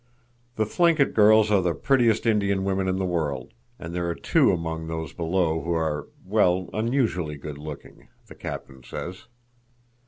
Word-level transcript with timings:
"The 0.55 0.65
Thlinkit 0.65 1.13
girls 1.13 1.51
are 1.51 1.61
the 1.61 1.75
prettiest 1.75 2.25
Indian 2.25 2.63
women 2.63 2.87
in 2.87 2.95
the 2.95 3.05
world, 3.05 3.53
and 3.77 3.93
there 3.93 4.09
are 4.09 4.15
two 4.15 4.49
among 4.51 4.87
those 4.87 5.13
below 5.13 5.61
who 5.61 5.73
are—well—unusually 5.73 7.35
good 7.37 7.59
looking, 7.59 8.07
the 8.25 8.33
Captain 8.33 8.81
says." 8.83 9.27